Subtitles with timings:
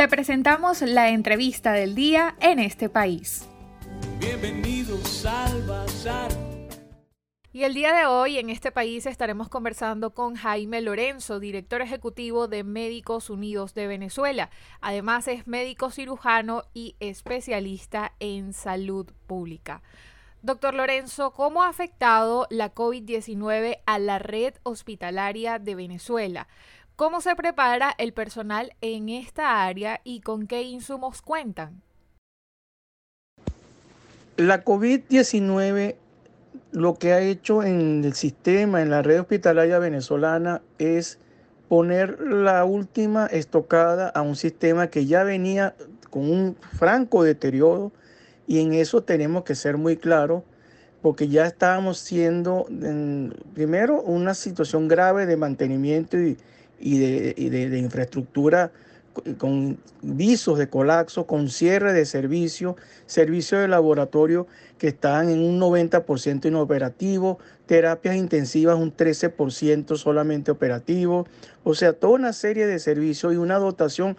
[0.00, 3.46] Te presentamos la entrevista del día en este país.
[4.18, 6.30] Bienvenidos al Bazar.
[7.52, 12.48] Y el día de hoy en este país estaremos conversando con Jaime Lorenzo, director ejecutivo
[12.48, 14.48] de Médicos Unidos de Venezuela.
[14.80, 19.82] Además es médico cirujano y especialista en salud pública.
[20.42, 26.48] Doctor Lorenzo, ¿cómo ha afectado la COVID-19 a la red hospitalaria de Venezuela?
[27.00, 31.80] ¿Cómo se prepara el personal en esta área y con qué insumos cuentan?
[34.36, 35.94] La COVID-19
[36.72, 41.18] lo que ha hecho en el sistema, en la red hospitalaria venezolana, es
[41.70, 45.74] poner la última estocada a un sistema que ya venía
[46.10, 47.92] con un franco deterioro
[48.46, 50.42] y en eso tenemos que ser muy claros
[51.00, 52.66] porque ya estábamos siendo,
[53.54, 56.36] primero, una situación grave de mantenimiento y,
[56.80, 58.72] de, infraestructura
[59.38, 64.46] con visos de colapso, con cierre de servicios, servicios de laboratorio
[64.78, 71.26] que están en un 90% inoperativo, terapias intensivas un 13% solamente operativo,
[71.64, 74.16] o sea, toda una serie de servicios y una dotación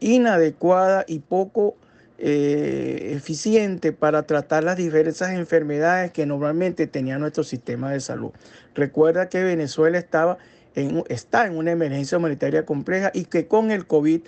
[0.00, 1.76] inadecuada y poco
[2.20, 8.30] eh, eficiente para tratar las diversas enfermedades que normalmente tenía nuestro sistema de salud.
[8.74, 10.38] Recuerda que Venezuela estaba
[10.82, 14.22] en, está en una emergencia humanitaria compleja y que con el COVID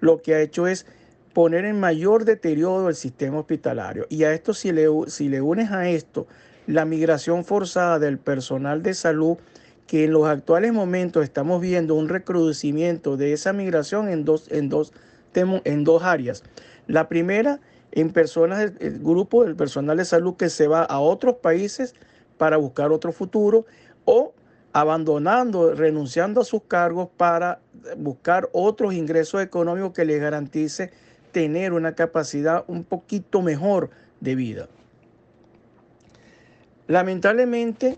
[0.00, 0.86] lo que ha hecho es
[1.32, 4.06] poner en mayor deterioro el sistema hospitalario.
[4.08, 6.26] Y a esto, si le, si le unes a esto
[6.66, 9.36] la migración forzada del personal de salud,
[9.86, 14.68] que en los actuales momentos estamos viendo un recrudecimiento de esa migración en dos, en
[14.68, 14.92] dos,
[15.34, 16.42] en dos áreas.
[16.86, 17.60] La primera,
[17.92, 21.94] en personas, el grupo del personal de salud que se va a otros países
[22.36, 23.66] para buscar otro futuro
[24.04, 24.32] o
[24.76, 27.60] abandonando, renunciando a sus cargos para
[27.96, 30.90] buscar otros ingresos económicos que les garantice
[31.32, 33.88] tener una capacidad un poquito mejor
[34.20, 34.68] de vida.
[36.88, 37.96] Lamentablemente,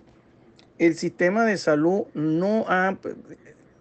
[0.79, 2.97] el sistema de salud no ha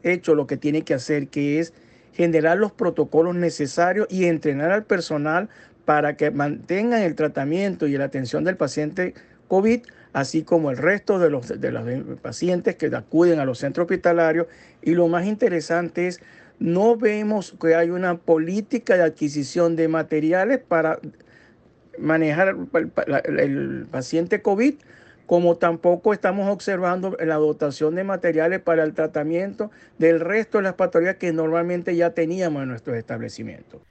[0.01, 1.75] hecho lo que tiene que hacer, que es
[2.13, 5.49] generar los protocolos necesarios y entrenar al personal
[5.85, 9.13] para que mantengan el tratamiento y la atención del paciente
[9.49, 9.83] COVID,
[10.17, 14.47] así como el resto de los, de los pacientes que acuden a los centros hospitalarios.
[14.81, 16.21] Y lo más interesante es,
[16.57, 20.99] no vemos que hay una política de adquisición de materiales para
[21.99, 24.73] manejar el, el paciente COVID
[25.27, 30.73] como tampoco estamos observando la dotación de materiales para el tratamiento del resto de las
[30.73, 33.81] patologías que normalmente ya teníamos en nuestros establecimientos.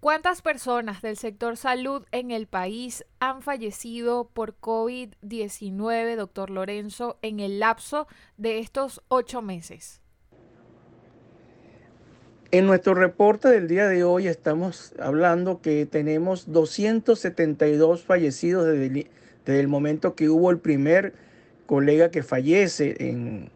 [0.00, 7.40] ¿Cuántas personas del sector salud en el país han fallecido por COVID-19, doctor Lorenzo, en
[7.40, 10.02] el lapso de estos ocho meses?
[12.52, 19.10] En nuestro reporte del día de hoy estamos hablando que tenemos 272 fallecidos desde
[19.46, 21.14] desde el momento que hubo el primer
[21.66, 23.48] colega que fallece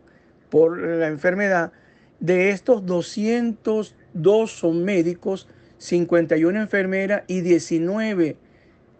[0.48, 1.72] por la enfermedad,
[2.20, 5.48] de estos 202 son médicos,
[5.80, 8.36] 51 enfermeras y 19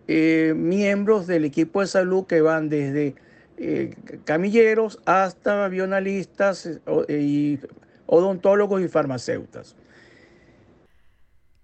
[0.08, 3.14] eh, miembros del equipo de salud que van desde
[3.58, 7.60] eh, camilleros hasta avionalistas eh, y
[8.06, 9.76] odontólogos y farmacéuticas.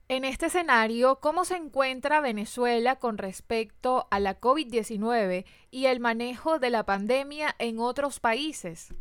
[0.08, 6.58] En este escenario, ¿cómo se encuentra Venezuela con respecto a la COVID-19 y el manejo
[6.58, 8.94] de la pandemia en otros países?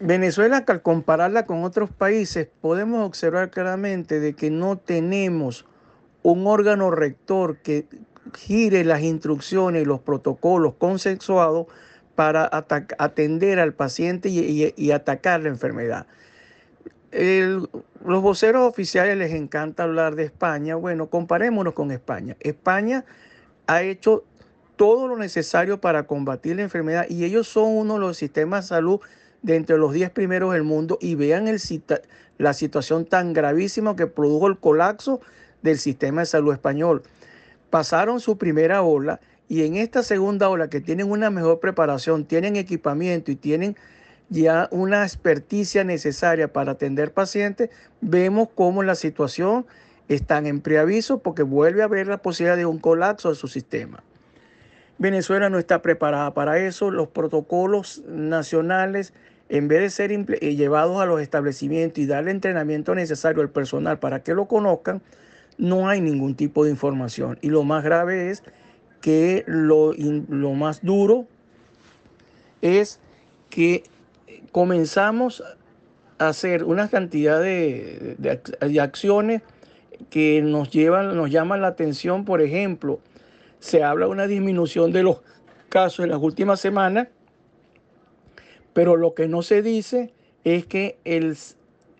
[0.00, 5.64] Venezuela, al compararla con otros países, podemos observar claramente de que no tenemos
[6.22, 7.86] un órgano rector que
[8.34, 11.66] gire las instrucciones y los protocolos consensuados
[12.14, 12.50] para
[12.98, 16.06] atender al paciente y atacar la enfermedad
[17.12, 20.76] los voceros oficiales les encanta hablar de España.
[20.76, 22.36] Bueno, comparémonos con España.
[22.40, 23.04] España
[23.66, 24.24] ha hecho
[24.76, 28.68] todo lo necesario para combatir la enfermedad y ellos son uno de los sistemas de
[28.68, 29.00] salud
[29.46, 31.46] de entre los 10 primeros del mundo y vean
[32.36, 35.20] la situación tan gravísima que produjo el colapso
[35.62, 37.04] del sistema de salud español.
[37.70, 42.56] Pasaron su primera ola y en esta segunda ola que tienen una mejor preparación, tienen
[42.56, 43.76] equipamiento y tienen
[44.30, 47.70] ya una experticia necesaria para atender pacientes,
[48.00, 49.64] vemos cómo la situación
[50.08, 54.02] está en preaviso porque vuelve a haber la posibilidad de un colapso de su sistema.
[54.98, 59.12] Venezuela no está preparada para eso, los protocolos nacionales,
[59.48, 63.98] en vez de ser eh, llevados a los establecimientos y darle entrenamiento necesario al personal
[63.98, 65.02] para que lo conozcan,
[65.58, 67.38] no hay ningún tipo de información.
[67.42, 68.42] Y lo más grave es
[69.00, 71.26] que lo, lo más duro
[72.60, 73.00] es
[73.50, 73.84] que
[74.52, 75.42] comenzamos
[76.18, 78.16] a hacer una cantidad de,
[78.80, 79.42] acciones
[80.10, 83.00] que nos, llevan, nos llaman la atención, por ejemplo,
[83.60, 85.20] se habla de una disminución de los
[85.68, 87.08] casos en las últimas semanas,
[88.76, 90.12] pero lo que no se dice
[90.44, 91.34] es que el,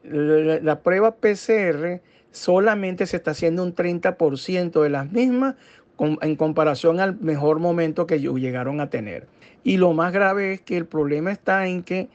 [0.04, 2.02] la, prueba PCR
[2.32, 5.54] solamente se está haciendo un 30% de las mismas
[5.98, 9.26] en comparación al mejor momento que llegaron a tener.
[9.64, 12.10] Y lo más grave es que el problema está en que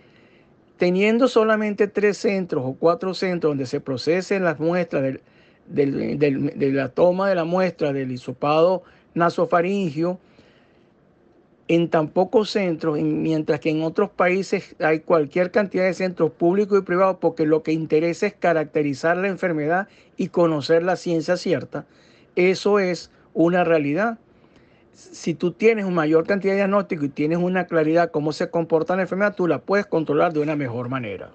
[0.78, 5.16] teniendo solamente tres centros o cuatro centros donde se procesen las muestras
[5.66, 8.84] de la toma de la muestra del hisopado
[9.16, 10.20] nasofaringio,
[11.74, 16.78] en tan pocos centros, mientras que en otros países hay cualquier cantidad de centros públicos
[16.78, 19.88] y privados, porque lo que interesa es caracterizar la enfermedad
[20.18, 21.86] y conocer la ciencia cierta,
[22.36, 24.20] eso es una realidad
[24.94, 28.98] si tú tienes una mayor cantidad de diagnóstico y tienes una claridad cómo se comporta
[28.98, 31.32] la enfermedad, tú la puedes controlar de una mejor manera.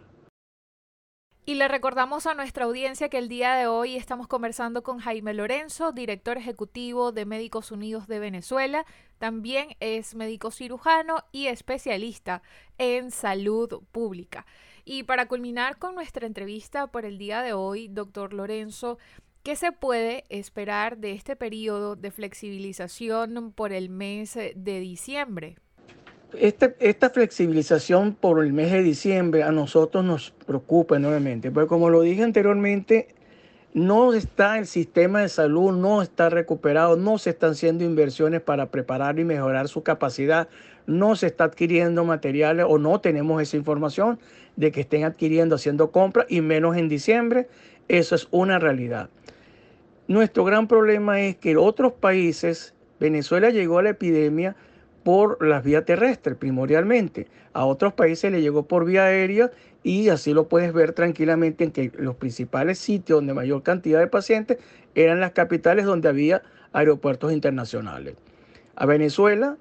[1.48, 5.32] Y le recordamos a nuestra audiencia que el día de hoy estamos conversando con Jaime
[5.32, 8.84] Lorenzo, director ejecutivo de Médicos Unidos de Venezuela.
[9.19, 12.43] También es médico cirujano y especialista
[12.78, 14.44] en salud pública.
[14.84, 18.98] Y para culminar con nuestra entrevista por el día de hoy, doctor Lorenzo,
[19.44, 25.56] ¿Qué se puede esperar de este periodo de flexibilización por el mes de diciembre?
[26.34, 32.02] Esta, flexibilización por el mes de diciembre a nosotros nos preocupa enormemente, porque como lo
[32.02, 33.08] dije anteriormente,
[33.75, 38.70] no está el sistema de salud, no está recuperado, no se están haciendo inversiones para
[38.70, 40.49] preparar y mejorar su capacidad,
[40.87, 44.19] no se está adquiriendo materiales o no tenemos esa información
[44.56, 47.49] de que estén adquiriendo, haciendo compras y menos en diciembre.
[47.88, 49.11] Eso es una realidad.
[50.08, 54.56] Nuestro gran problema es que otros países, Venezuela llegó a la epidemia
[55.06, 59.53] por las vías terrestres primordialmente, a otros países le llegó por vía aérea
[59.85, 64.08] y así lo puedes ver tranquilamente en que los principales sitios donde mayor cantidad de
[64.08, 64.58] pacientes
[64.97, 66.43] eran las capitales donde había
[66.73, 68.17] aeropuertos internacionales.
[68.75, 69.58] A Venezuela,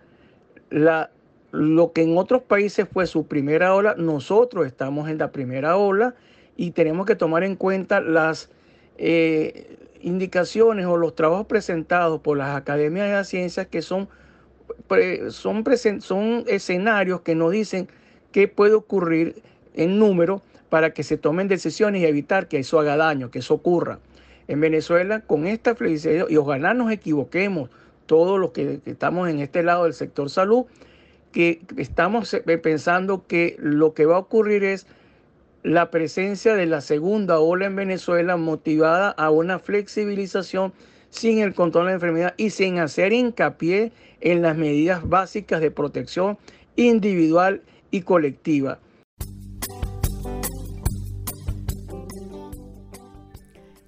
[0.72, 1.12] la,
[1.52, 6.16] lo que en otros países fue su primera ola, nosotros estamos en la primera ola
[6.58, 8.50] y tenemos que tomar en cuenta las...
[8.98, 14.08] Eh, indicaciones o los trabajos presentados por las academias de las ciencias que son,
[15.30, 17.88] son, escenarios que nos dicen
[18.32, 19.42] qué puede ocurrir
[19.74, 23.54] en número para que se tomen decisiones y evitar que eso haga daño, que eso
[23.54, 24.00] ocurra.
[24.48, 27.70] En Venezuela, con esta flexibilidad, y ojalá nos equivoquemos
[28.06, 30.66] todos los que, que estamos en este lado del sector salud,
[31.32, 34.88] que estamos eh, pensando que lo que va a ocurrir es
[35.64, 40.74] la presencia de la segunda ola en Venezuela motivada a una flexibilización
[41.16, 45.72] sin el control de la enfermedad y sin hacer hincapié en las medidas básicas de
[45.72, 46.38] protección
[46.76, 48.80] individual y colectiva.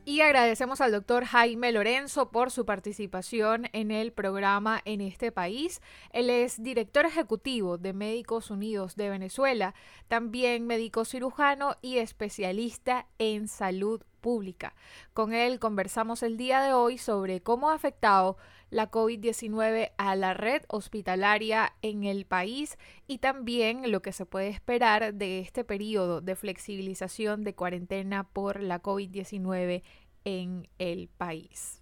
[0.05, 5.81] Y agradecemos al doctor Jaime Lorenzo por su participación en el programa en este país.
[6.11, 9.75] Él es director ejecutivo de Médicos Unidos de Venezuela,
[10.07, 14.75] también médico cirujano y especialista en salud pública.
[15.13, 18.37] Con él conversamos el día de hoy sobre cómo ha afectado
[18.69, 22.77] la COVID-19 a la red hospitalaria en el país
[23.07, 28.61] y también lo que se puede esperar de este periodo de flexibilización de cuarentena por
[28.61, 29.83] la COVID-19
[30.25, 31.81] en el país.